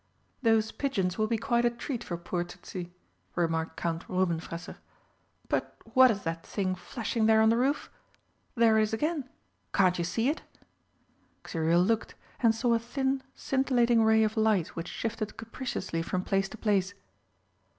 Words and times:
"Those 0.41 0.71
pigeons 0.71 1.19
will 1.19 1.27
be 1.27 1.37
quite 1.37 1.63
a 1.63 1.69
treat 1.69 2.03
for 2.03 2.17
poor 2.17 2.43
Tützi," 2.43 2.89
remarked 3.35 3.77
Count 3.77 4.03
Rubenfresser. 4.09 4.77
"But 5.47 5.77
what 5.93 6.09
is 6.09 6.23
that 6.23 6.43
thing 6.43 6.73
flashing 6.73 7.27
there 7.27 7.39
on 7.39 7.49
the 7.49 7.57
roof? 7.57 7.91
There 8.55 8.79
it 8.79 8.81
is 8.81 8.93
again! 8.95 9.29
Can't 9.75 9.99
you 9.99 10.03
see 10.03 10.27
it?" 10.27 10.41
Xuriel 11.47 11.85
looked, 11.85 12.15
and 12.39 12.55
saw 12.55 12.73
a 12.73 12.79
thin 12.79 13.21
scintillating 13.35 14.03
ray 14.03 14.23
of 14.23 14.35
light 14.35 14.69
which 14.69 14.87
shifted 14.87 15.37
capriciously 15.37 16.01
from 16.01 16.23
place 16.23 16.49
to 16.49 16.57
place. 16.57 16.95